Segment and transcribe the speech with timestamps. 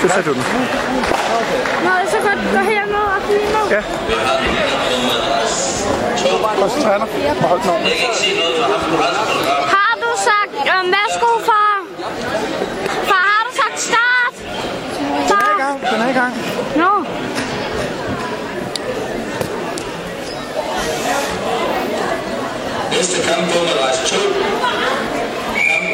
[0.00, 0.42] Så tager du den.
[1.84, 3.58] Nå, så kan du gå herned og filme.
[3.70, 3.82] Ja.
[6.62, 7.06] Og så træner.
[7.48, 7.80] Hold den over.
[9.76, 11.76] Har du sagt, øh, værsgo far?
[13.10, 14.34] Far, har du sagt start?
[14.38, 15.58] Den er i Far?
[15.58, 15.80] gang.
[15.92, 16.34] Den er i gang.
[16.76, 16.90] Nå.
[22.92, 24.41] Næste kamp på med rejse 2.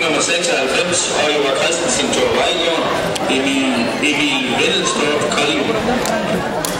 [0.08, 6.77] Nummer 96, Oliver Christensen, Thor Vejgaard, Emil, Emil Vendelstrup, Kolding.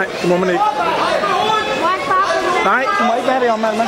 [0.00, 0.64] Nej, det må man ikke.
[2.64, 3.84] Nej, du må ikke være det om, Alma.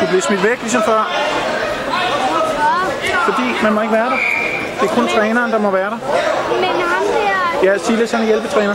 [0.00, 1.10] Du bliver smidt væk, ligesom før.
[3.24, 4.16] Fordi man må ikke være der.
[4.80, 5.98] Det er kun træneren, der må være der.
[6.60, 7.04] Men ham
[7.62, 7.72] der...
[7.72, 8.74] Ja, Silas han er hjælpetræner.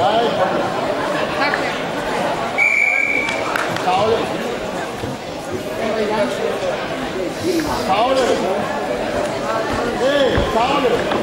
[0.00, 1.54] Tak.
[3.84, 4.16] Tavle.
[7.86, 8.26] Tavle.
[10.00, 11.19] Hey, tavle.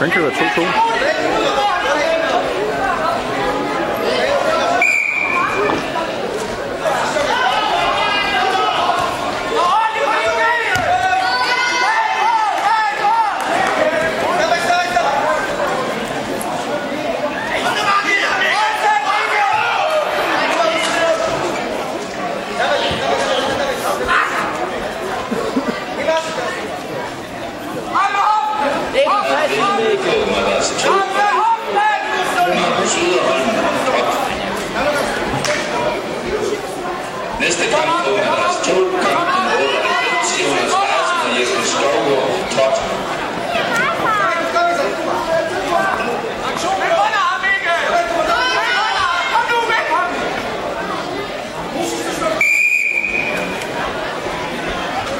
[0.00, 1.75] Den kan være 2-2.